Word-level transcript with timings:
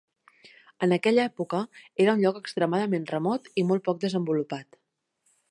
En 0.85 0.95
aquella 0.95 1.25
època, 1.31 1.59
era 2.05 2.15
un 2.17 2.23
lloc 2.23 2.41
extremadament 2.41 3.07
remot 3.13 3.53
i 3.63 3.67
molt 3.73 3.87
poc 3.91 4.03
desenvolupat. 4.07 4.81